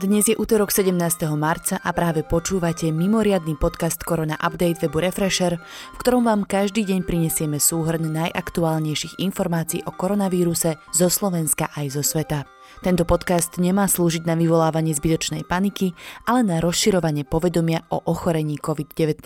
Dnes 0.00 0.32
je 0.32 0.32
útorok 0.32 0.72
17. 0.72 0.96
marca 1.36 1.76
a 1.76 1.92
práve 1.92 2.24
počúvate 2.24 2.88
mimoriadny 2.88 3.52
podcast 3.60 4.00
Korona 4.00 4.32
Update 4.40 4.80
webu 4.80 4.96
Refresher, 4.96 5.60
v 5.60 5.96
ktorom 6.00 6.24
vám 6.24 6.48
každý 6.48 6.88
deň 6.88 7.04
prinesieme 7.04 7.60
súhrn 7.60 8.08
najaktuálnejších 8.08 9.20
informácií 9.20 9.84
o 9.84 9.92
koronavíruse 9.92 10.80
zo 10.96 11.08
Slovenska 11.12 11.68
aj 11.76 12.00
zo 12.00 12.00
sveta. 12.00 12.48
Tento 12.80 13.04
podcast 13.04 13.60
nemá 13.60 13.84
slúžiť 13.84 14.24
na 14.24 14.40
vyvolávanie 14.40 14.96
zbytočnej 14.96 15.44
paniky, 15.44 15.92
ale 16.24 16.48
na 16.48 16.64
rozširovanie 16.64 17.28
povedomia 17.28 17.84
o 17.92 18.00
ochorení 18.00 18.56
COVID-19. 18.56 19.20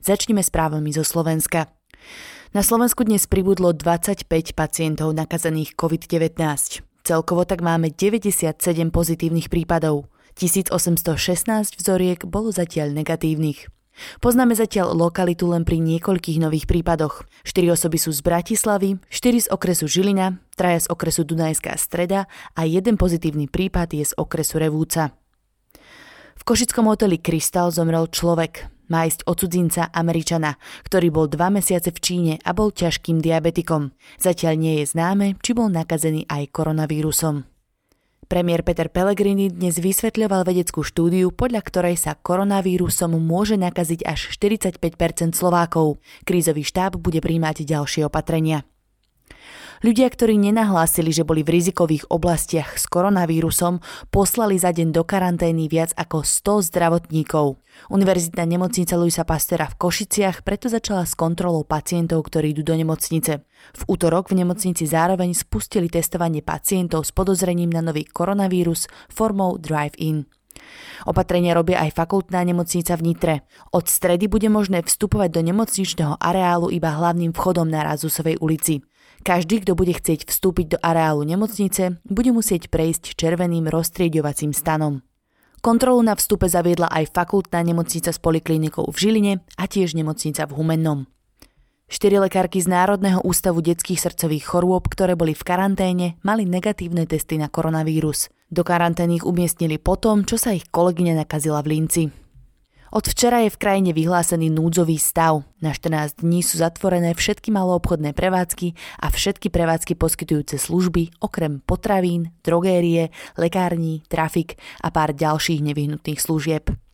Začneme 0.00 0.40
správami 0.40 0.96
zo 0.96 1.04
Slovenska. 1.04 1.68
Na 2.56 2.64
Slovensku 2.64 3.04
dnes 3.04 3.28
pribudlo 3.28 3.76
25 3.76 4.32
pacientov 4.56 5.12
nakazených 5.12 5.76
COVID-19. 5.76 6.87
Celkovo 7.08 7.48
tak 7.48 7.64
máme 7.64 7.88
97 7.88 8.60
pozitívnych 8.92 9.48
prípadov. 9.48 10.12
1816 10.36 11.80
vzoriek 11.80 12.20
bolo 12.28 12.52
zatiaľ 12.52 12.92
negatívnych. 12.92 13.72
Poznáme 14.20 14.52
zatiaľ 14.52 14.92
lokalitu 14.92 15.48
len 15.48 15.64
pri 15.64 15.80
niekoľkých 15.80 16.36
nových 16.36 16.68
prípadoch. 16.68 17.24
4 17.48 17.72
osoby 17.72 17.96
sú 17.96 18.12
z 18.12 18.20
Bratislavy, 18.20 19.00
4 19.08 19.40
z 19.40 19.48
okresu 19.48 19.88
Žilina, 19.88 20.36
3 20.60 20.84
z 20.84 20.86
okresu 20.92 21.24
Dunajská 21.24 21.80
streda 21.80 22.28
a 22.52 22.68
jeden 22.68 23.00
pozitívny 23.00 23.48
prípad 23.48 23.88
je 23.96 24.04
z 24.04 24.12
okresu 24.12 24.60
Revúca. 24.60 25.16
V 26.36 26.42
košickom 26.44 26.92
hoteli 26.92 27.16
Krystal 27.16 27.72
zomrel 27.72 28.04
človek 28.12 28.68
má 28.88 29.08
ísť 29.08 29.24
o 29.24 29.32
cudzinca 29.32 29.88
Američana, 29.94 30.60
ktorý 30.84 31.08
bol 31.08 31.26
dva 31.28 31.48
mesiace 31.48 31.92
v 31.94 32.02
Číne 32.02 32.34
a 32.42 32.52
bol 32.52 32.74
ťažkým 32.74 33.22
diabetikom. 33.22 33.94
Zatiaľ 34.20 34.54
nie 34.58 34.74
je 34.82 34.90
známe, 34.92 35.36
či 35.40 35.56
bol 35.56 35.72
nakazený 35.72 36.28
aj 36.28 36.50
koronavírusom. 36.52 37.48
Premiér 38.28 38.60
Peter 38.60 38.92
Pellegrini 38.92 39.48
dnes 39.48 39.80
vysvetľoval 39.80 40.44
vedeckú 40.44 40.84
štúdiu, 40.84 41.32
podľa 41.32 41.64
ktorej 41.64 41.96
sa 41.96 42.12
koronavírusom 42.12 43.16
môže 43.16 43.56
nakaziť 43.56 44.04
až 44.04 44.28
45% 44.36 45.32
Slovákov. 45.32 45.96
Krízový 46.28 46.60
štáb 46.60 47.00
bude 47.00 47.24
príjmať 47.24 47.64
ďalšie 47.64 48.04
opatrenia. 48.04 48.68
Ľudia, 49.78 50.10
ktorí 50.10 50.42
nenahlásili, 50.42 51.14
že 51.14 51.22
boli 51.22 51.46
v 51.46 51.54
rizikových 51.54 52.10
oblastiach 52.10 52.74
s 52.74 52.90
koronavírusom, 52.90 53.78
poslali 54.10 54.58
za 54.58 54.74
deň 54.74 54.90
do 54.90 55.06
karantény 55.06 55.70
viac 55.70 55.94
ako 55.94 56.26
100 56.26 56.74
zdravotníkov. 56.74 57.62
Univerzitná 57.86 58.42
nemocnica 58.42 58.98
Luisa 58.98 59.22
Pastera 59.22 59.70
v 59.70 59.78
Košiciach 59.78 60.42
preto 60.42 60.66
začala 60.66 61.06
s 61.06 61.14
kontrolou 61.14 61.62
pacientov, 61.62 62.26
ktorí 62.26 62.50
idú 62.58 62.66
do 62.66 62.74
nemocnice. 62.74 63.46
V 63.78 63.82
útorok 63.86 64.34
v 64.34 64.42
nemocnici 64.42 64.82
zároveň 64.82 65.30
spustili 65.38 65.86
testovanie 65.86 66.42
pacientov 66.42 67.06
s 67.06 67.14
podozrením 67.14 67.70
na 67.70 67.78
nový 67.78 68.02
koronavírus 68.02 68.90
formou 69.06 69.62
drive-in. 69.62 70.26
Opatrenia 71.06 71.54
robia 71.54 71.86
aj 71.86 71.94
fakultná 71.94 72.42
nemocnica 72.42 72.98
v 72.98 73.14
Nitre. 73.14 73.34
Od 73.70 73.86
stredy 73.86 74.26
bude 74.26 74.50
možné 74.50 74.82
vstupovať 74.82 75.30
do 75.30 75.40
nemocničného 75.46 76.18
areálu 76.18 76.74
iba 76.74 76.90
hlavným 76.98 77.30
vchodom 77.30 77.70
na 77.70 77.86
Razusovej 77.86 78.42
ulici. 78.42 78.82
Každý, 79.22 79.66
kto 79.66 79.74
bude 79.74 79.92
chcieť 79.92 80.26
vstúpiť 80.28 80.76
do 80.76 80.78
areálu 80.78 81.26
nemocnice, 81.26 82.00
bude 82.06 82.30
musieť 82.30 82.70
prejsť 82.70 83.18
červeným 83.18 83.66
roztrieďovacím 83.66 84.54
stanom. 84.54 85.02
Kontrolu 85.58 85.98
na 86.06 86.14
vstupe 86.14 86.46
zaviedla 86.46 86.86
aj 86.86 87.10
fakultná 87.10 87.58
nemocnica 87.66 88.14
s 88.14 88.22
poliklinikou 88.22 88.86
v 88.86 88.96
Žiline 88.96 89.32
a 89.58 89.64
tiež 89.66 89.98
nemocnica 89.98 90.46
v 90.46 90.54
Humennom. 90.54 91.10
Štyri 91.88 92.20
lekárky 92.20 92.60
z 92.60 92.68
Národného 92.68 93.24
ústavu 93.24 93.64
detských 93.64 93.98
srdcových 93.98 94.44
chorôb, 94.44 94.86
ktoré 94.92 95.16
boli 95.16 95.32
v 95.32 95.40
karanténe, 95.40 96.06
mali 96.20 96.44
negatívne 96.44 97.08
testy 97.08 97.40
na 97.40 97.48
koronavírus. 97.48 98.28
Do 98.52 98.60
karantény 98.60 99.18
ich 99.18 99.26
umiestnili 99.26 99.80
potom, 99.80 100.22
čo 100.22 100.36
sa 100.36 100.52
ich 100.52 100.68
kolegyňa 100.68 101.24
nakazila 101.24 101.64
v 101.64 101.68
Linci. 101.74 102.02
Od 102.88 103.04
včera 103.04 103.44
je 103.44 103.52
v 103.52 103.60
krajine 103.60 103.92
vyhlásený 103.92 104.48
núdzový 104.48 104.96
stav. 104.96 105.44
Na 105.60 105.76
14 105.76 106.24
dní 106.24 106.40
sú 106.40 106.56
zatvorené 106.56 107.12
všetky 107.12 107.52
maloobchodné 107.52 108.16
prevádzky 108.16 108.72
a 109.04 109.12
všetky 109.12 109.52
prevádzky 109.52 109.92
poskytujúce 109.92 110.56
služby, 110.56 111.20
okrem 111.20 111.60
potravín, 111.60 112.32
drogérie, 112.40 113.12
lekární, 113.36 114.08
trafik 114.08 114.56
a 114.80 114.88
pár 114.88 115.12
ďalších 115.12 115.60
nevyhnutných 115.60 116.20
služieb. 116.20 116.87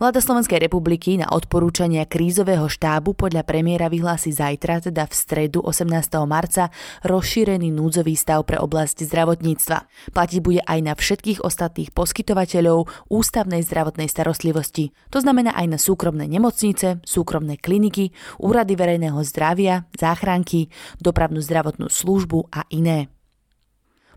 Vláda 0.00 0.18
Slovenskej 0.18 0.58
republiky 0.60 1.20
na 1.20 1.28
odporúčania 1.28 2.08
krízového 2.08 2.66
štábu 2.66 3.12
podľa 3.12 3.44
premiéra 3.44 3.92
vyhlási 3.92 4.32
zajtra, 4.32 4.80
teda 4.88 5.04
v 5.04 5.14
stredu 5.14 5.58
18. 5.60 5.92
marca, 6.24 6.72
rozšírený 7.04 7.68
núdzový 7.68 8.16
stav 8.16 8.48
pre 8.48 8.56
oblasť 8.56 9.04
zdravotníctva. 9.04 9.78
Platiť 10.16 10.38
bude 10.40 10.64
aj 10.64 10.78
na 10.80 10.92
všetkých 10.96 11.44
ostatných 11.44 11.92
poskytovateľov 11.92 12.88
ústavnej 13.12 13.60
zdravotnej 13.60 14.08
starostlivosti. 14.08 14.96
To 15.12 15.20
znamená 15.20 15.52
aj 15.52 15.66
na 15.68 15.78
súkromné 15.78 16.24
nemocnice, 16.24 17.04
súkromné 17.04 17.60
kliniky, 17.60 18.16
úrady 18.40 18.74
verejného 18.74 19.20
zdravia, 19.22 19.84
záchranky, 19.94 20.72
dopravnú 20.98 21.44
zdravotnú 21.44 21.92
službu 21.92 22.48
a 22.48 22.64
iné. 22.72 23.19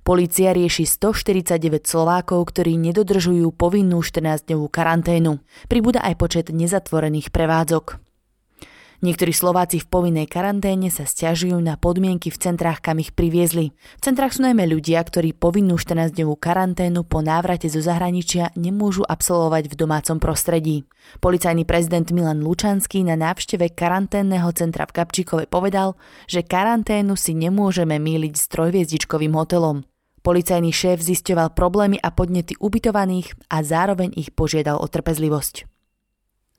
Polícia 0.03 0.52
rieši 0.52 0.84
149 0.84 1.88
Slovákov, 1.88 2.52
ktorí 2.52 2.75
nedodržujú 2.75 3.56
povinnú 3.56 4.03
14-dňovú 4.03 4.68
karanténu. 4.68 5.40
Pribúda 5.72 6.03
aj 6.03 6.19
počet 6.19 6.46
nezatvorených 6.52 7.31
prevádzok. 7.31 8.03
Niektorí 9.00 9.31
Slováci 9.31 9.80
v 9.80 9.88
povinnej 9.88 10.28
karanténe 10.28 10.91
sa 10.91 11.08
stiažujú 11.08 11.56
na 11.59 11.80
podmienky 11.80 12.31
v 12.31 12.40
centrách, 12.40 12.84
kam 12.84 13.00
ich 13.00 13.16
priviezli. 13.16 13.72
V 13.72 14.02
centrách 14.03 14.36
sú 14.36 14.44
najmä 14.44 14.68
ľudia, 14.68 15.00
ktorí 15.00 15.31
povinnú 15.31 15.80
14-dňovú 15.80 16.35
karanténu 16.35 17.08
po 17.08 17.24
návrate 17.24 17.72
zo 17.72 17.80
zahraničia 17.80 18.52
nemôžu 18.59 19.08
absolvovať 19.08 19.72
v 19.72 19.75
domácom 19.75 20.20
prostredí. 20.20 20.84
Policajný 21.24 21.64
prezident 21.64 22.12
Milan 22.12 22.44
Lučanský 22.44 23.08
na 23.08 23.16
návšteve 23.16 23.72
karanténneho 23.72 24.52
centra 24.52 24.84
v 24.84 25.00
Kapčíkove 25.00 25.47
povedal, 25.47 25.96
že 26.28 26.44
karanténu 26.44 27.16
si 27.16 27.35
nemôžeme 27.35 27.96
míliť 28.00 28.34
s 28.35 28.52
trojviezdičkovým 28.52 29.31
hotelom. 29.35 29.88
Policajný 30.23 30.72
šéf 30.72 31.03
zisťoval 31.03 31.51
problémy 31.51 32.00
a 32.00 32.07
podnety 32.07 32.56
ubytovaných 32.56 33.35
a 33.51 33.59
zároveň 33.59 34.16
ich 34.16 34.31
požiadal 34.31 34.79
o 34.79 34.88
trpezlivosť. 34.88 35.67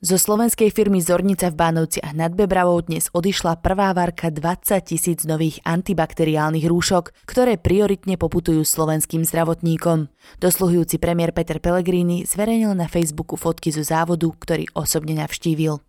Zo 0.05 0.21
slovenskej 0.21 0.69
firmy 0.69 1.01
Zornica 1.01 1.49
v 1.49 1.57
Bánovciach 1.57 2.13
nad 2.13 2.29
Bebravou 2.37 2.77
dnes 2.85 3.09
odišla 3.09 3.57
prvá 3.65 3.89
varka 3.97 4.29
20 4.29 4.85
tisíc 4.85 5.25
nových 5.25 5.65
antibakteriálnych 5.65 6.69
rúšok, 6.69 7.25
ktoré 7.25 7.57
prioritne 7.57 8.13
poputujú 8.21 8.61
slovenským 8.61 9.25
zdravotníkom. 9.25 10.13
Dosluhujúci 10.37 11.01
premiér 11.01 11.33
Peter 11.33 11.57
Pellegrini 11.57 12.21
zverejnil 12.21 12.77
na 12.77 12.85
Facebooku 12.85 13.33
fotky 13.33 13.73
zo 13.73 13.81
závodu, 13.81 14.29
ktorý 14.29 14.69
osobne 14.77 15.17
navštívil. 15.17 15.81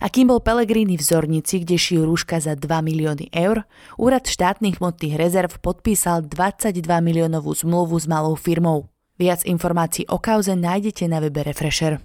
A 0.00 0.06
kým 0.12 0.28
bol 0.30 0.44
Pelegrini 0.44 0.96
v 0.96 1.04
Zornici, 1.04 1.64
kde 1.64 1.80
šijú 1.80 2.04
rúška 2.04 2.40
za 2.40 2.54
2 2.54 2.66
milióny 2.82 3.32
eur, 3.32 3.64
Úrad 3.96 4.28
štátnych 4.28 4.82
hmotných 4.82 5.16
rezerv 5.16 5.52
podpísal 5.62 6.26
22 6.28 6.84
miliónovú 7.00 7.56
zmluvu 7.56 7.96
s 7.96 8.06
malou 8.10 8.36
firmou. 8.36 8.92
Viac 9.16 9.48
informácií 9.48 10.04
o 10.12 10.20
kauze 10.20 10.52
nájdete 10.52 11.08
na 11.08 11.24
webe 11.24 11.40
Refresher. 11.40 12.04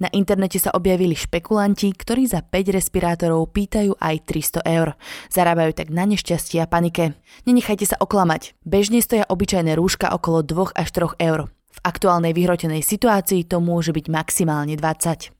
Na 0.00 0.08
internete 0.16 0.56
sa 0.56 0.72
objavili 0.72 1.12
špekulanti, 1.12 1.92
ktorí 1.92 2.24
za 2.24 2.40
5 2.40 2.72
respirátorov 2.72 3.52
pýtajú 3.52 4.00
aj 4.00 4.16
300 4.24 4.64
eur. 4.64 4.96
Zarábajú 5.28 5.76
tak 5.76 5.92
na 5.92 6.08
nešťastie 6.08 6.64
a 6.64 6.70
panike. 6.70 7.12
Nenechajte 7.44 7.84
sa 7.84 8.00
oklamať. 8.00 8.56
Bežne 8.64 9.04
stoja 9.04 9.28
obyčajné 9.28 9.76
rúška 9.76 10.08
okolo 10.08 10.40
2 10.40 10.72
až 10.72 10.88
3 10.96 11.20
eur. 11.20 11.52
V 11.70 11.78
aktuálnej 11.84 12.32
vyhrotenej 12.32 12.80
situácii 12.80 13.44
to 13.44 13.60
môže 13.60 13.92
byť 13.92 14.06
maximálne 14.08 14.72
20. 14.72 15.39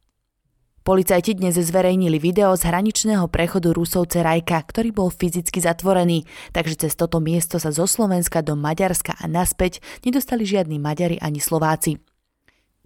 Policajti 0.91 1.39
dnes 1.39 1.55
zverejnili 1.55 2.19
video 2.19 2.51
z 2.59 2.67
hraničného 2.67 3.31
prechodu 3.31 3.71
Rusovce 3.71 4.27
Rajka, 4.27 4.59
ktorý 4.59 4.91
bol 4.91 5.07
fyzicky 5.07 5.63
zatvorený, 5.63 6.27
takže 6.51 6.83
cez 6.83 6.99
toto 6.99 7.23
miesto 7.23 7.63
sa 7.63 7.71
zo 7.71 7.87
Slovenska 7.87 8.43
do 8.43 8.59
Maďarska 8.59 9.15
a 9.15 9.31
naspäť 9.31 9.79
nedostali 10.03 10.43
žiadni 10.43 10.83
Maďari 10.83 11.23
ani 11.23 11.39
Slováci. 11.39 12.10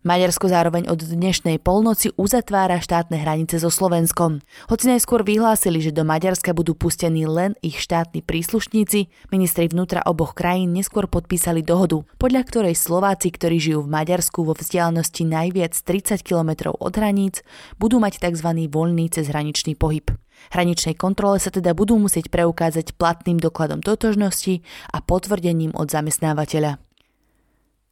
Maďarsko 0.05 0.53
zároveň 0.53 0.93
od 0.93 1.01
dnešnej 1.01 1.65
polnoci 1.65 2.13
uzatvára 2.21 2.77
štátne 2.77 3.25
hranice 3.25 3.57
so 3.57 3.73
Slovenskom. 3.73 4.45
Hoci 4.69 4.93
najskôr 4.93 5.25
vyhlásili, 5.25 5.81
že 5.81 5.97
do 5.97 6.05
Maďarska 6.05 6.53
budú 6.53 6.77
pustení 6.77 7.25
len 7.25 7.57
ich 7.65 7.81
štátni 7.81 8.21
príslušníci, 8.21 9.09
ministri 9.33 9.65
vnútra 9.65 10.05
oboch 10.05 10.37
krajín 10.37 10.77
neskôr 10.77 11.09
podpísali 11.09 11.65
dohodu, 11.65 12.05
podľa 12.21 12.45
ktorej 12.45 12.77
Slováci, 12.77 13.33
ktorí 13.33 13.57
žijú 13.57 13.89
v 13.89 13.97
Maďarsku 13.97 14.45
vo 14.45 14.53
vzdialenosti 14.53 15.25
najviac 15.25 15.73
30 15.73 16.21
km 16.21 16.77
od 16.77 16.93
hraníc, 16.93 17.41
budú 17.81 17.97
mať 17.97 18.21
tzv. 18.21 18.69
voľný 18.69 19.09
cezhraničný 19.09 19.73
pohyb. 19.73 20.13
Hraničnej 20.53 21.01
kontrole 21.01 21.41
sa 21.41 21.49
teda 21.49 21.73
budú 21.73 21.97
musieť 21.97 22.29
preukázať 22.29 22.93
platným 23.01 23.41
dokladom 23.41 23.81
totožnosti 23.81 24.61
a 24.93 25.01
potvrdením 25.01 25.73
od 25.73 25.89
zamestnávateľa. 25.89 26.77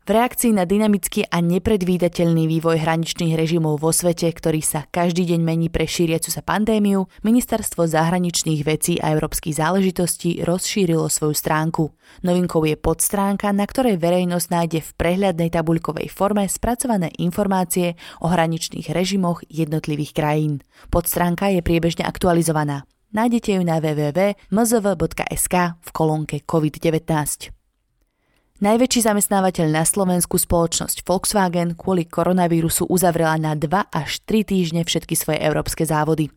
V 0.02 0.10
reakcii 0.10 0.50
na 0.58 0.66
dynamický 0.66 1.31
a 1.31 1.38
nepredvídateľný 1.38 2.50
vývoj 2.50 2.82
hraničných 2.82 3.38
režimov 3.38 3.78
vo 3.78 3.94
svete, 3.94 4.26
ktorý 4.34 4.58
sa 4.58 4.82
každý 4.90 5.31
deň 5.31 5.40
mení 5.46 5.70
pre 5.70 5.87
šíriacu 5.87 6.26
sa 6.26 6.43
pandémiu, 6.43 7.06
Ministerstvo 7.22 7.87
zahraničných 7.87 8.66
vecí 8.66 8.99
a 8.99 9.14
európskych 9.14 9.62
záležitostí 9.62 10.43
rozšírilo 10.43 11.06
svoju 11.06 11.38
stránku. 11.38 11.94
Novinkou 12.26 12.66
je 12.66 12.75
podstránka, 12.75 13.54
na 13.54 13.62
ktorej 13.62 14.02
verejnosť 14.02 14.46
nájde 14.50 14.82
v 14.82 14.90
prehľadnej 14.99 15.54
tabuľkovej 15.54 16.10
forme 16.10 16.50
spracované 16.50 17.14
informácie 17.22 17.94
o 18.19 18.26
hraničných 18.26 18.90
režimoch 18.90 19.46
jednotlivých 19.46 20.19
krajín. 20.19 20.66
Podstránka 20.90 21.55
je 21.55 21.62
priebežne 21.62 22.02
aktualizovaná. 22.02 22.90
Nájdete 23.14 23.55
ju 23.55 23.62
na 23.62 23.78
www.mzv.sk 23.78 25.55
v 25.78 25.88
kolónke 25.94 26.43
COVID-19. 26.43 27.62
Najväčší 28.62 29.11
zamestnávateľ 29.11 29.75
na 29.75 29.82
Slovensku 29.82 30.38
spoločnosť 30.38 31.03
Volkswagen 31.03 31.75
kvôli 31.75 32.06
koronavírusu 32.06 32.87
uzavrela 32.87 33.35
na 33.35 33.59
2 33.59 33.67
až 33.91 34.23
3 34.23 34.47
týždne 34.47 34.87
všetky 34.87 35.19
svoje 35.19 35.43
európske 35.43 35.82
závody. 35.82 36.31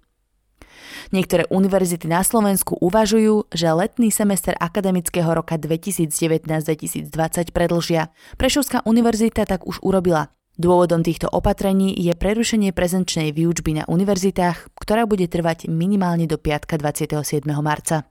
Niektoré 1.13 1.45
univerzity 1.53 2.09
na 2.09 2.25
Slovensku 2.25 2.81
uvažujú, 2.81 3.53
že 3.53 3.69
letný 3.69 4.09
semester 4.09 4.57
akademického 4.57 5.37
roka 5.37 5.53
2019-2020 5.53 7.13
predlžia. 7.53 8.09
Prešovská 8.41 8.81
univerzita 8.89 9.45
tak 9.45 9.61
už 9.69 9.85
urobila. 9.85 10.33
Dôvodom 10.57 11.05
týchto 11.05 11.29
opatrení 11.29 11.93
je 11.93 12.17
prerušenie 12.17 12.73
prezenčnej 12.73 13.37
výučby 13.37 13.77
na 13.77 13.83
univerzitách, 13.85 14.73
ktorá 14.73 15.05
bude 15.05 15.29
trvať 15.29 15.69
minimálne 15.69 16.25
do 16.25 16.41
piatka 16.41 16.81
27. 16.81 17.45
marca. 17.61 18.09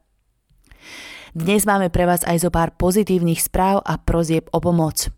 Dnes 1.35 1.67
máme 1.67 1.91
pre 1.91 2.07
vás 2.07 2.23
aj 2.23 2.47
zo 2.47 2.51
pár 2.55 2.71
pozitívnych 2.79 3.43
správ 3.43 3.83
a 3.83 3.99
prozieb 3.99 4.47
o 4.55 4.63
pomoc. 4.63 5.11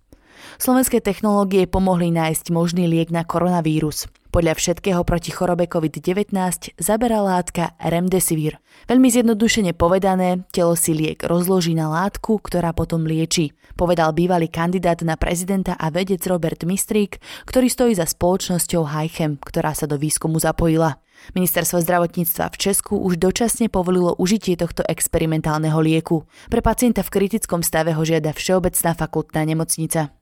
Slovenské 0.56 1.04
technológie 1.04 1.68
pomohli 1.68 2.08
nájsť 2.08 2.56
možný 2.56 2.88
liek 2.88 3.12
na 3.12 3.20
koronavírus. 3.20 4.08
Podľa 4.36 4.52
všetkého 4.52 5.00
proti 5.00 5.32
chorobe 5.32 5.64
COVID-19 5.64 6.36
zaberá 6.76 7.24
látka 7.24 7.72
Remdesivir. 7.80 8.60
Veľmi 8.84 9.08
zjednodušene 9.08 9.72
povedané, 9.72 10.44
telo 10.52 10.76
si 10.76 10.92
liek 10.92 11.24
rozloží 11.24 11.72
na 11.72 11.88
látku, 11.88 12.44
ktorá 12.44 12.76
potom 12.76 13.08
lieči. 13.08 13.56
Povedal 13.80 14.12
bývalý 14.12 14.52
kandidát 14.52 15.00
na 15.08 15.16
prezidenta 15.16 15.72
a 15.80 15.88
vedec 15.88 16.20
Robert 16.28 16.60
Mistrík, 16.68 17.16
ktorý 17.48 17.72
stojí 17.72 17.96
za 17.96 18.04
spoločnosťou 18.04 18.84
Hajchem, 18.84 19.40
ktorá 19.40 19.72
sa 19.72 19.88
do 19.88 19.96
výskumu 19.96 20.36
zapojila. 20.36 21.00
Ministerstvo 21.32 21.80
zdravotníctva 21.80 22.52
v 22.52 22.60
Česku 22.60 23.00
už 23.00 23.16
dočasne 23.16 23.72
povolilo 23.72 24.20
užitie 24.20 24.52
tohto 24.52 24.84
experimentálneho 24.84 25.80
lieku. 25.80 26.28
Pre 26.52 26.60
pacienta 26.60 27.00
v 27.00 27.08
kritickom 27.08 27.64
stave 27.64 27.96
ho 27.96 28.02
žiada 28.04 28.36
Všeobecná 28.36 28.92
fakultná 28.92 29.48
nemocnica. 29.48 30.12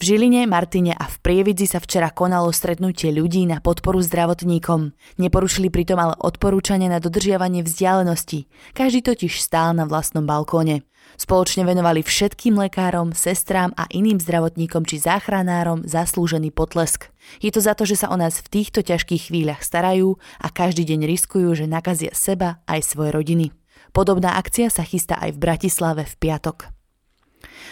V 0.00 0.16
Žiline, 0.16 0.48
Martine 0.48 0.96
a 0.96 1.04
v 1.12 1.20
Prievidzi 1.20 1.68
sa 1.68 1.76
včera 1.76 2.08
konalo 2.08 2.48
stretnutie 2.56 3.12
ľudí 3.12 3.44
na 3.44 3.60
podporu 3.60 4.00
zdravotníkom. 4.00 4.96
Neporušili 5.20 5.68
pritom 5.68 6.00
ale 6.00 6.16
odporúčania 6.16 6.88
na 6.88 7.04
dodržiavanie 7.04 7.60
vzdialenosti. 7.60 8.48
Každý 8.72 9.04
totiž 9.04 9.44
stál 9.44 9.76
na 9.76 9.84
vlastnom 9.84 10.24
balkóne. 10.24 10.88
Spoločne 11.20 11.68
venovali 11.68 12.00
všetkým 12.00 12.56
lekárom, 12.56 13.12
sestrám 13.12 13.76
a 13.76 13.84
iným 13.92 14.16
zdravotníkom 14.16 14.88
či 14.88 15.04
záchranárom 15.04 15.84
zaslúžený 15.84 16.48
potlesk. 16.48 17.12
Je 17.44 17.52
to 17.52 17.60
za 17.60 17.76
to, 17.76 17.84
že 17.84 18.00
sa 18.00 18.08
o 18.08 18.16
nás 18.16 18.40
v 18.40 18.48
týchto 18.48 18.80
ťažkých 18.80 19.28
chvíľach 19.28 19.60
starajú 19.60 20.16
a 20.40 20.48
každý 20.48 20.88
deň 20.88 21.04
riskujú, 21.12 21.52
že 21.52 21.68
nakazia 21.68 22.16
seba 22.16 22.64
aj 22.64 22.88
svoje 22.88 23.12
rodiny. 23.12 23.52
Podobná 23.92 24.40
akcia 24.40 24.72
sa 24.72 24.80
chystá 24.80 25.20
aj 25.20 25.36
v 25.36 25.44
Bratislave 25.44 26.08
v 26.08 26.14
piatok. 26.16 26.79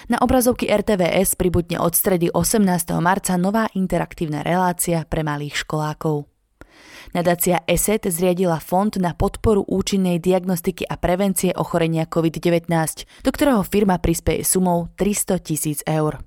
Na 0.08 0.16
obrazovky 0.22 0.68
RTVS 0.70 1.36
pribudne 1.36 1.76
od 1.82 1.92
stredy 1.92 2.32
18. 2.32 2.64
marca 2.98 3.36
nová 3.36 3.68
interaktívna 3.76 4.40
relácia 4.40 5.04
pre 5.04 5.20
malých 5.20 5.64
školákov. 5.66 6.28
Nadácia 7.16 7.64
ESET 7.64 8.06
zriadila 8.12 8.60
fond 8.60 8.92
na 9.00 9.16
podporu 9.16 9.64
účinnej 9.64 10.20
diagnostiky 10.20 10.84
a 10.84 11.00
prevencie 11.00 11.56
ochorenia 11.56 12.04
COVID-19, 12.04 12.68
do 13.24 13.30
ktorého 13.32 13.64
firma 13.64 13.96
prispieje 13.96 14.44
sumou 14.44 14.92
300 15.00 15.40
tisíc 15.40 15.80
eur. 15.88 16.20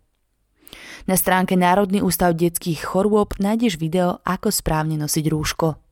Na 1.05 1.17
stránke 1.17 1.57
Národný 1.57 2.01
ústav 2.01 2.33
detských 2.37 2.81
chorôb 2.81 3.37
nájdeš 3.37 3.77
video, 3.77 4.21
ako 4.25 4.49
správne 4.49 4.97
nosiť 4.97 5.25
rúško. 5.29 5.90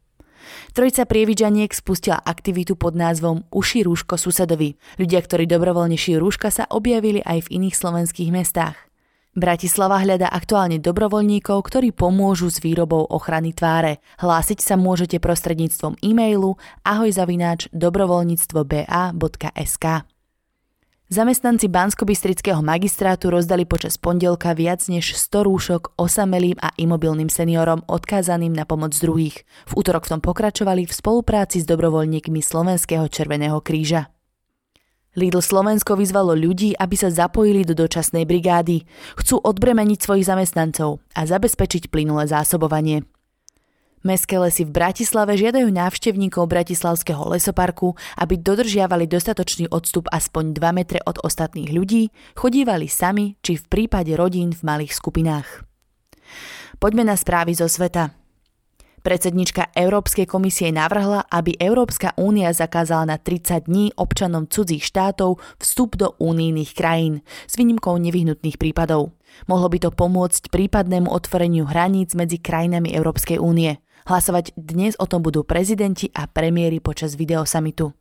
Trojica 0.73 1.05
prievidžaniek 1.05 1.73
spustila 1.73 2.21
aktivitu 2.21 2.75
pod 2.75 2.95
názvom 2.95 3.43
Uši 3.49 3.83
rúško 3.87 4.17
susedovi. 4.19 4.75
Ľudia, 4.99 5.21
ktorí 5.23 5.47
dobrovoľne 5.47 5.95
šijú 5.95 6.19
rúška, 6.21 6.51
sa 6.51 6.67
objavili 6.69 7.23
aj 7.23 7.47
v 7.47 7.51
iných 7.61 7.75
slovenských 7.75 8.29
mestách. 8.29 8.89
Bratislava 9.37 10.01
hľada 10.01 10.25
aktuálne 10.27 10.81
dobrovoľníkov, 10.81 11.61
ktorí 11.61 11.93
pomôžu 11.93 12.49
s 12.49 12.57
výrobou 12.59 13.05
ochrany 13.07 13.53
tváre. 13.53 14.01
Hlásiť 14.17 14.59
sa 14.59 14.75
môžete 14.75 15.21
prostredníctvom 15.21 16.01
e-mailu 16.01 16.57
ahojzavináč 16.81 17.69
dobrovoľníctvoba.sk. 17.69 19.85
Zamestnanci 21.09 21.73
Banskobystrického 21.73 22.61
magistrátu 22.61 23.33
rozdali 23.33 23.65
počas 23.65 23.97
pondelka 23.97 24.53
viac 24.53 24.85
než 24.85 25.17
100 25.17 25.41
rúšok 25.41 25.97
osamelým 25.97 26.53
a 26.61 26.69
imobilným 26.77 27.33
seniorom 27.33 27.81
odkázaným 27.89 28.53
na 28.53 28.61
pomoc 28.61 28.93
druhých. 28.93 29.41
V 29.65 29.73
útorok 29.73 30.05
v 30.05 30.13
tom 30.13 30.21
pokračovali 30.21 30.85
v 30.85 30.93
spolupráci 30.93 31.65
s 31.65 31.69
dobrovoľníkmi 31.69 32.45
Slovenského 32.45 33.09
Červeného 33.09 33.57
kríža. 33.57 34.13
Lidl 35.17 35.41
Slovensko 35.41 35.97
vyzvalo 35.97 36.37
ľudí, 36.37 36.77
aby 36.77 36.93
sa 36.93 37.09
zapojili 37.09 37.65
do 37.65 37.73
dočasnej 37.73 38.29
brigády. 38.29 38.85
Chcú 39.17 39.41
odbremeniť 39.41 39.97
svojich 39.97 40.29
zamestnancov 40.29 41.01
a 41.17 41.25
zabezpečiť 41.25 41.89
plynulé 41.89 42.29
zásobovanie. 42.29 43.09
Mestské 43.99 44.39
lesy 44.39 44.63
v 44.63 44.71
Bratislave 44.71 45.35
žiadajú 45.35 45.67
návštevníkov 45.67 46.47
Bratislavského 46.47 47.19
lesoparku, 47.35 47.99
aby 48.15 48.39
dodržiavali 48.39 49.11
dostatočný 49.11 49.67
odstup 49.67 50.07
aspoň 50.07 50.55
2 50.55 50.71
metre 50.71 50.99
od 51.03 51.19
ostatných 51.19 51.67
ľudí, 51.75 52.07
chodívali 52.31 52.87
sami 52.87 53.35
či 53.43 53.59
v 53.59 53.67
prípade 53.67 54.15
rodín 54.15 54.55
v 54.55 54.61
malých 54.63 54.95
skupinách. 54.95 55.67
Poďme 56.79 57.11
na 57.11 57.19
správy 57.19 57.59
zo 57.59 57.67
sveta. 57.67 58.15
Predsednička 58.99 59.71
Európskej 59.75 60.27
komisie 60.27 60.71
navrhla, 60.75 61.27
aby 61.31 61.55
Európska 61.55 62.11
únia 62.19 62.51
zakázala 62.51 63.15
na 63.15 63.17
30 63.19 63.67
dní 63.67 63.85
občanom 63.95 64.47
cudzích 64.47 64.83
štátov 64.83 65.39
vstup 65.59 65.95
do 65.95 66.15
únijných 66.19 66.71
krajín, 66.75 67.23
s 67.47 67.55
výnimkou 67.55 67.95
nevyhnutných 67.95 68.59
prípadov. 68.59 69.15
Mohlo 69.47 69.67
by 69.71 69.77
to 69.87 69.89
pomôcť 69.95 70.51
prípadnému 70.51 71.07
otvoreniu 71.07 71.67
hraníc 71.67 72.11
medzi 72.15 72.43
krajinami 72.43 72.91
Európskej 72.91 73.39
únie. 73.39 73.79
Hlasovať 74.09 74.57
dnes 74.57 74.97
o 74.97 75.05
tom 75.05 75.21
budú 75.21 75.45
prezidenti 75.45 76.09
a 76.17 76.25
premiéry 76.25 76.81
počas 76.81 77.13
videosamitu. 77.13 77.93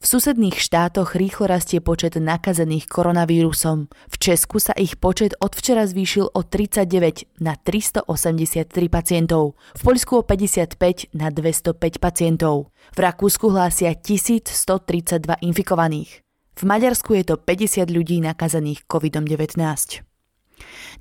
V 0.00 0.04
susedných 0.06 0.54
štátoch 0.54 1.18
rýchlo 1.18 1.50
rastie 1.50 1.82
počet 1.82 2.14
nakazených 2.14 2.86
koronavírusom. 2.86 3.90
V 3.90 4.16
Česku 4.22 4.62
sa 4.62 4.70
ich 4.78 5.02
počet 5.02 5.34
od 5.42 5.52
včera 5.52 5.82
zvýšil 5.84 6.30
o 6.30 6.40
39 6.46 7.26
na 7.42 7.58
383 7.58 8.70
pacientov, 8.86 9.58
v 9.76 9.80
Poľsku 9.82 10.12
o 10.14 10.22
55 10.22 10.78
na 11.12 11.34
205 11.34 11.98
pacientov. 11.98 12.70
V 12.94 12.98
Rakúsku 13.02 13.50
hlásia 13.50 13.92
1132 13.92 15.26
infikovaných. 15.42 16.22
V 16.54 16.62
Maďarsku 16.62 17.18
je 17.18 17.24
to 17.26 17.34
50 17.34 17.90
ľudí 17.90 18.22
nakazených 18.22 18.86
COVID-19. 18.86 19.58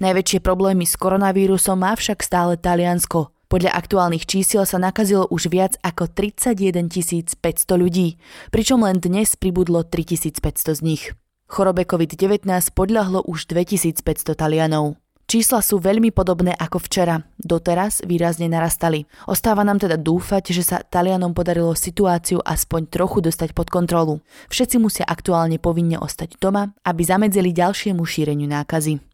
Najväčšie 0.01 0.39
problémy 0.41 0.89
s 0.89 0.97
koronavírusom 0.97 1.77
má 1.77 1.93
však 1.93 2.25
stále 2.25 2.57
Taliansko– 2.57 3.29
podľa 3.49 3.73
aktuálnych 3.73 4.29
čísiel 4.29 4.63
sa 4.63 4.77
nakazilo 4.77 5.25
už 5.27 5.49
viac 5.49 5.73
ako 5.81 6.05
31 6.05 6.85
500 6.85 7.41
ľudí, 7.75 8.21
pričom 8.53 8.85
len 8.85 9.01
dnes 9.01 9.33
pribudlo 9.33 9.81
3500 9.81 10.77
z 10.77 10.81
nich. 10.85 11.03
Chorobe 11.49 11.81
COVID-19 11.81 12.45
podľahlo 12.77 13.25
už 13.25 13.49
2500 13.49 14.37
Talianov. 14.37 15.01
Čísla 15.29 15.61
sú 15.61 15.77
veľmi 15.77 16.09
podobné 16.09 16.57
ako 16.57 16.81
včera, 16.81 17.21
doteraz 17.37 18.01
výrazne 18.01 18.49
narastali. 18.49 19.05
Ostáva 19.29 19.61
nám 19.61 19.77
teda 19.77 19.93
dúfať, 19.93 20.53
že 20.53 20.65
sa 20.65 20.77
Talianom 20.81 21.37
podarilo 21.37 21.77
situáciu 21.77 22.41
aspoň 22.41 22.89
trochu 22.89 23.21
dostať 23.21 23.53
pod 23.53 23.69
kontrolu. 23.69 24.25
Všetci 24.49 24.81
musia 24.81 25.05
aktuálne 25.05 25.61
povinne 25.61 26.01
ostať 26.01 26.37
doma, 26.41 26.73
aby 26.81 27.01
zamedzili 27.05 27.53
ďalšiemu 27.53 28.01
šíreniu 28.01 28.49
nákazy. 28.49 29.08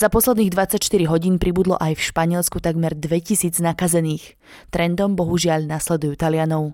Za 0.00 0.08
posledných 0.08 0.48
24 0.56 0.80
hodín 1.12 1.36
pribudlo 1.36 1.76
aj 1.76 2.00
v 2.00 2.06
Španielsku 2.08 2.56
takmer 2.64 2.96
2000 2.96 3.60
nakazených. 3.60 4.40
Trendom 4.72 5.12
bohužiaľ 5.12 5.68
nasledujú 5.68 6.16
Talianov. 6.16 6.72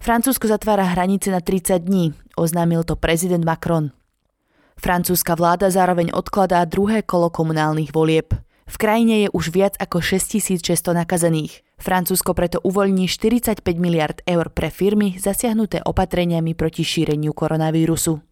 Francúzsko 0.00 0.48
zatvára 0.48 0.96
hranice 0.96 1.28
na 1.28 1.44
30 1.44 1.84
dní, 1.84 2.16
oznámil 2.32 2.88
to 2.88 2.96
prezident 2.96 3.44
Macron. 3.44 3.92
Francúzska 4.80 5.36
vláda 5.36 5.68
zároveň 5.68 6.16
odkladá 6.16 6.64
druhé 6.64 7.04
kolo 7.04 7.28
komunálnych 7.28 7.92
volieb. 7.92 8.32
V 8.64 8.76
krajine 8.80 9.28
je 9.28 9.28
už 9.28 9.52
viac 9.52 9.76
ako 9.76 10.00
6600 10.00 10.64
nakazených. 11.04 11.60
Francúzsko 11.76 12.32
preto 12.32 12.64
uvoľní 12.64 13.12
45 13.12 13.60
miliard 13.76 14.24
eur 14.24 14.48
pre 14.48 14.72
firmy 14.72 15.20
zasiahnuté 15.20 15.84
opatreniami 15.84 16.56
proti 16.56 16.80
šíreniu 16.80 17.36
koronavírusu. 17.36 18.31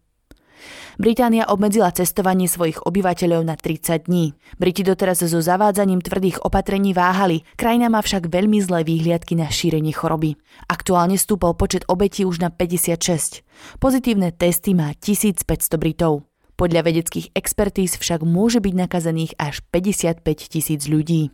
Británia 1.01 1.49
obmedzila 1.49 1.89
cestovanie 1.89 2.45
svojich 2.45 2.85
obyvateľov 2.85 3.41
na 3.41 3.57
30 3.57 4.05
dní. 4.05 4.37
Briti 4.61 4.85
doteraz 4.85 5.25
so 5.25 5.41
zavádzaním 5.41 5.97
tvrdých 5.97 6.45
opatrení 6.45 6.93
váhali, 6.93 7.41
krajina 7.57 7.89
má 7.89 8.05
však 8.05 8.29
veľmi 8.29 8.61
zlé 8.61 8.85
výhliadky 8.85 9.33
na 9.33 9.49
šírenie 9.49 9.97
choroby. 9.97 10.37
Aktuálne 10.69 11.17
stúpol 11.17 11.57
počet 11.57 11.89
obetí 11.89 12.21
už 12.21 12.45
na 12.45 12.53
56. 12.53 13.41
Pozitívne 13.81 14.29
testy 14.29 14.77
má 14.77 14.93
1500 14.93 15.81
Britov. 15.81 16.29
Podľa 16.53 16.85
vedeckých 16.85 17.33
expertíz 17.33 17.97
však 17.97 18.21
môže 18.21 18.61
byť 18.61 18.73
nakazených 18.85 19.41
až 19.41 19.65
55 19.73 20.21
tisíc 20.53 20.85
ľudí. 20.85 21.33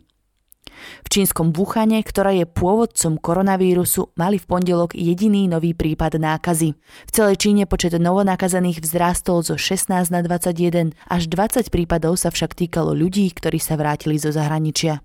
V 1.04 1.08
čínskom 1.08 1.52
Wuhane, 1.52 2.00
ktorá 2.02 2.32
je 2.32 2.44
pôvodcom 2.44 3.16
koronavírusu, 3.20 4.12
mali 4.14 4.38
v 4.38 4.48
pondelok 4.48 4.94
jediný 4.94 5.48
nový 5.50 5.74
prípad 5.74 6.20
nákazy. 6.20 6.76
V 6.78 7.10
celej 7.10 7.36
Číne 7.40 7.64
počet 7.68 7.96
novonakazených 7.96 8.82
vzrástol 8.84 9.42
zo 9.42 9.54
16 9.54 10.08
na 10.10 10.20
21, 10.22 10.94
až 11.08 11.22
20 11.26 11.68
prípadov 11.68 12.16
sa 12.16 12.32
však 12.32 12.54
týkalo 12.54 12.94
ľudí, 12.94 13.28
ktorí 13.32 13.60
sa 13.60 13.76
vrátili 13.76 14.16
zo 14.16 14.30
zahraničia. 14.30 15.00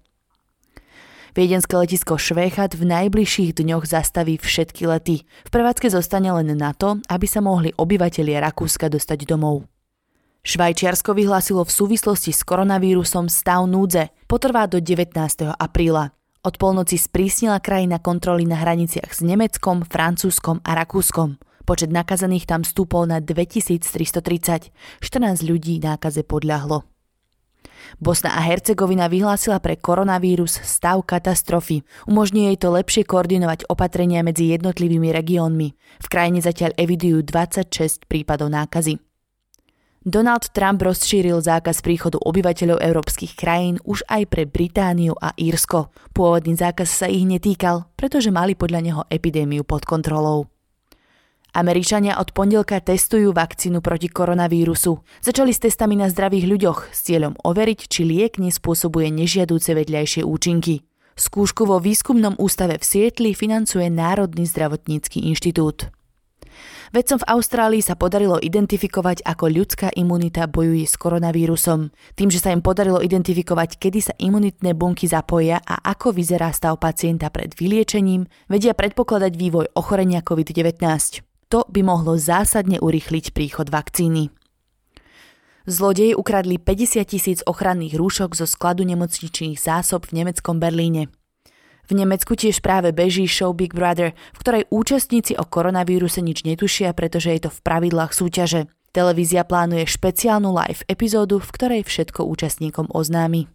Viedenské 1.34 1.74
letisko 1.74 2.22
Švéchat 2.22 2.78
v 2.78 2.86
najbližších 2.86 3.58
dňoch 3.58 3.90
zastaví 3.90 4.38
všetky 4.38 4.86
lety. 4.86 5.26
V 5.26 5.50
prevádzke 5.50 5.90
zostane 5.90 6.30
len 6.30 6.54
na 6.54 6.78
to, 6.78 7.02
aby 7.10 7.26
sa 7.26 7.42
mohli 7.42 7.74
obyvatelia 7.74 8.38
Rakúska 8.38 8.86
dostať 8.86 9.26
domov. 9.26 9.73
Švajčiarsko 10.44 11.16
vyhlásilo 11.16 11.64
v 11.64 11.72
súvislosti 11.72 12.36
s 12.36 12.44
koronavírusom 12.44 13.32
stav 13.32 13.64
núdze. 13.64 14.12
Potrvá 14.28 14.68
do 14.68 14.84
19. 14.84 15.16
apríla. 15.56 16.12
Od 16.44 16.60
polnoci 16.60 17.00
sprísnila 17.00 17.64
krajina 17.64 18.04
kontroly 18.04 18.44
na 18.44 18.60
hraniciach 18.60 19.08
s 19.08 19.24
Nemeckom, 19.24 19.88
Francúzskom 19.88 20.60
a 20.68 20.76
Rakúskom. 20.76 21.40
Počet 21.64 21.96
nakazených 21.96 22.44
tam 22.44 22.68
stúpol 22.68 23.08
na 23.08 23.24
2330. 23.24 24.76
14 25.00 25.48
ľudí 25.48 25.80
nákaze 25.80 26.28
podľahlo. 26.28 26.84
Bosna 28.04 28.36
a 28.36 28.44
Hercegovina 28.44 29.08
vyhlásila 29.08 29.64
pre 29.64 29.80
koronavírus 29.80 30.60
stav 30.60 31.00
katastrofy. 31.08 31.88
Umožňuje 32.04 32.52
jej 32.52 32.60
to 32.60 32.68
lepšie 32.76 33.04
koordinovať 33.08 33.72
opatrenia 33.72 34.20
medzi 34.28 34.52
jednotlivými 34.52 35.08
regiónmi. 35.08 35.68
V 36.04 36.08
krajine 36.12 36.44
zatiaľ 36.44 36.76
evidujú 36.76 37.24
26 37.24 38.12
prípadov 38.12 38.52
nákazy. 38.52 39.00
Donald 40.04 40.52
Trump 40.52 40.84
rozšíril 40.84 41.40
zákaz 41.40 41.80
príchodu 41.80 42.20
obyvateľov 42.20 42.84
európskych 42.84 43.40
krajín 43.40 43.80
už 43.88 44.04
aj 44.12 44.28
pre 44.28 44.44
Britániu 44.44 45.16
a 45.16 45.32
Írsko. 45.40 45.96
Pôvodný 46.12 46.60
zákaz 46.60 46.92
sa 46.92 47.08
ich 47.08 47.24
netýkal, 47.24 47.88
pretože 47.96 48.28
mali 48.28 48.52
podľa 48.52 48.80
neho 48.84 49.02
epidémiu 49.08 49.64
pod 49.64 49.88
kontrolou. 49.88 50.52
Američania 51.56 52.20
od 52.20 52.36
pondelka 52.36 52.84
testujú 52.84 53.32
vakcínu 53.32 53.80
proti 53.80 54.12
koronavírusu. 54.12 55.00
Začali 55.24 55.56
s 55.56 55.64
testami 55.64 55.96
na 55.96 56.12
zdravých 56.12 56.52
ľuďoch 56.52 56.80
s 56.92 57.00
cieľom 57.08 57.40
overiť, 57.40 57.80
či 57.88 58.04
liek 58.04 58.44
nespôsobuje 58.44 59.08
nežiadúce 59.08 59.72
vedľajšie 59.72 60.28
účinky. 60.28 60.84
Skúšku 61.16 61.64
vo 61.64 61.80
výskumnom 61.80 62.36
ústave 62.44 62.76
v 62.76 62.84
Sietli 62.84 63.32
financuje 63.32 63.88
Národný 63.88 64.50
zdravotnícky 64.52 65.24
inštitút. 65.32 65.94
Vedcom 66.94 67.18
v 67.18 67.26
Austrálii 67.26 67.82
sa 67.82 67.98
podarilo 67.98 68.38
identifikovať, 68.38 69.26
ako 69.26 69.50
ľudská 69.50 69.90
imunita 69.98 70.46
bojuje 70.46 70.86
s 70.86 70.94
koronavírusom. 70.94 71.90
Tým, 72.14 72.30
že 72.30 72.38
sa 72.38 72.54
im 72.54 72.62
podarilo 72.62 73.02
identifikovať, 73.02 73.82
kedy 73.82 73.98
sa 73.98 74.14
imunitné 74.14 74.78
bunky 74.78 75.10
zapoja 75.10 75.58
a 75.58 75.82
ako 75.90 76.14
vyzerá 76.14 76.54
stav 76.54 76.78
pacienta 76.78 77.34
pred 77.34 77.58
vyliečením, 77.58 78.30
vedia 78.46 78.78
predpokladať 78.78 79.34
vývoj 79.34 79.74
ochorenia 79.74 80.22
COVID-19. 80.22 81.26
To 81.50 81.66
by 81.66 81.82
mohlo 81.82 82.14
zásadne 82.14 82.78
urýchliť 82.78 83.34
príchod 83.34 83.74
vakcíny. 83.74 84.30
Zlodeji 85.66 86.14
ukradli 86.14 86.62
50 86.62 87.10
tisíc 87.10 87.40
ochranných 87.50 87.98
rúšok 87.98 88.38
zo 88.38 88.46
skladu 88.46 88.86
nemocničných 88.86 89.58
zásob 89.58 90.06
v 90.06 90.22
nemeckom 90.22 90.62
Berlíne. 90.62 91.10
V 91.84 91.92
Nemecku 91.92 92.40
tiež 92.40 92.64
práve 92.64 92.96
beží 92.96 93.28
show 93.28 93.52
Big 93.52 93.76
Brother, 93.76 94.16
v 94.32 94.40
ktorej 94.40 94.64
účastníci 94.72 95.36
o 95.36 95.44
koronavíruse 95.44 96.24
nič 96.24 96.48
netušia, 96.48 96.96
pretože 96.96 97.36
je 97.36 97.48
to 97.48 97.50
v 97.52 97.60
pravidlách 97.60 98.16
súťaže. 98.16 98.72
Televízia 98.94 99.42
plánuje 99.44 99.90
špeciálnu 99.90 100.54
live 100.54 100.86
epizódu, 100.86 101.42
v 101.42 101.50
ktorej 101.50 101.82
všetko 101.84 102.24
účastníkom 102.30 102.94
oznámi. 102.94 103.50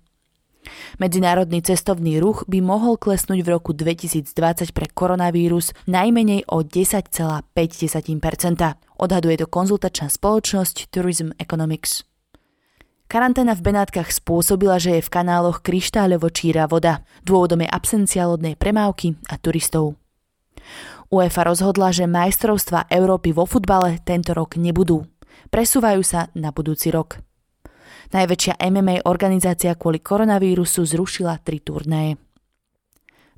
Medzinárodný 0.98 1.62
cestovný 1.62 2.18
ruch 2.20 2.44
by 2.50 2.60
mohol 2.60 2.98
klesnúť 2.98 3.40
v 3.40 3.48
roku 3.48 3.72
2020 3.72 4.74
pre 4.74 4.86
koronavírus 4.90 5.72
najmenej 5.86 6.44
o 6.50 6.66
10,5%. 6.66 7.46
Odhaduje 8.98 9.36
to 9.38 9.46
konzultačná 9.46 10.10
spoločnosť 10.10 10.90
Tourism 10.90 11.32
Economics. 11.38 12.04
Karanténa 13.08 13.56
v 13.56 13.72
Benátkach 13.72 14.12
spôsobila, 14.12 14.76
že 14.76 15.00
je 15.00 15.02
v 15.02 15.08
kanáloch 15.08 15.64
kryštáľovo 15.64 16.28
číra 16.28 16.68
voda. 16.68 17.00
Dôvodom 17.24 17.64
je 17.64 17.72
absencia 17.72 18.28
lodnej 18.28 18.52
premávky 18.52 19.16
a 19.32 19.40
turistov. 19.40 19.96
UEFA 21.08 21.48
rozhodla, 21.48 21.88
že 21.88 22.04
majstrovstva 22.04 22.92
Európy 22.92 23.32
vo 23.32 23.48
futbale 23.48 23.96
tento 24.04 24.36
rok 24.36 24.60
nebudú. 24.60 25.08
Presúvajú 25.48 26.04
sa 26.04 26.28
na 26.36 26.52
budúci 26.52 26.92
rok. 26.92 27.24
Najväčšia 28.12 28.60
MMA 28.60 29.08
organizácia 29.08 29.72
kvôli 29.72 30.04
koronavírusu 30.04 30.84
zrušila 30.84 31.40
tri 31.40 31.64
turnaje. 31.64 32.20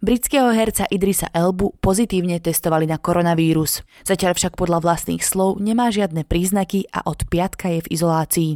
Britského 0.02 0.50
herca 0.50 0.90
Idrisa 0.90 1.30
Elbu 1.30 1.78
pozitívne 1.78 2.42
testovali 2.42 2.90
na 2.90 2.98
koronavírus. 2.98 3.86
Zatiaľ 4.02 4.34
však 4.34 4.58
podľa 4.58 4.82
vlastných 4.82 5.22
slov 5.22 5.62
nemá 5.62 5.94
žiadne 5.94 6.26
príznaky 6.26 6.90
a 6.90 7.06
od 7.06 7.22
piatka 7.30 7.70
je 7.70 7.86
v 7.86 7.90
izolácii. 7.94 8.50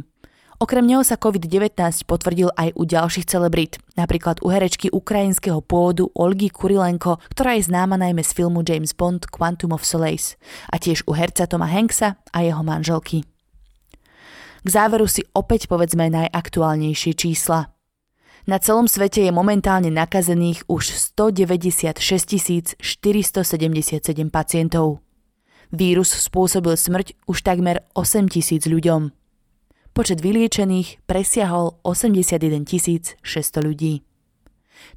Okrem 0.55 0.87
neho 0.87 1.03
sa 1.03 1.19
COVID-19 1.19 2.07
potvrdil 2.07 2.47
aj 2.55 2.71
u 2.79 2.87
ďalších 2.87 3.27
celebrit, 3.27 3.75
napríklad 3.99 4.39
u 4.39 4.47
herečky 4.47 4.87
ukrajinského 4.87 5.59
pôvodu 5.59 6.07
Olgy 6.15 6.47
Kurilenko, 6.47 7.19
ktorá 7.35 7.59
je 7.59 7.67
známa 7.67 7.99
najmä 7.99 8.23
z 8.23 8.31
filmu 8.31 8.63
James 8.63 8.95
Bond 8.95 9.27
Quantum 9.27 9.75
of 9.75 9.83
Solace, 9.83 10.39
a 10.71 10.79
tiež 10.79 11.03
u 11.05 11.11
herca 11.11 11.43
Toma 11.43 11.67
Hanksa 11.67 12.15
a 12.31 12.37
jeho 12.39 12.63
manželky. 12.63 13.27
K 14.63 14.67
záveru 14.71 15.11
si 15.11 15.27
opäť 15.35 15.67
povedzme 15.67 16.07
najaktuálnejšie 16.07 17.13
čísla. 17.19 17.75
Na 18.47 18.55
celom 18.61 18.87
svete 18.87 19.27
je 19.27 19.35
momentálne 19.35 19.91
nakazených 19.91 20.71
už 20.71 20.95
196 21.19 22.79
477 22.79 22.79
pacientov. 24.31 25.03
Vírus 25.73 26.15
spôsobil 26.15 26.79
smrť 26.79 27.17
už 27.27 27.43
takmer 27.43 27.83
8 27.97 28.31
tisíc 28.31 28.63
ľuďom. 28.69 29.24
Počet 29.95 30.19
vyliečených 30.19 31.07
presiahol 31.07 31.79
81 31.87 32.67
600 33.23 33.63
ľudí. 33.63 34.03